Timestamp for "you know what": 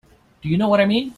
0.49-0.81